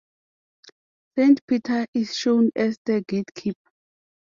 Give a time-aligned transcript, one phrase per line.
[1.15, 3.69] Saint Peter is shown as the gatekeeper.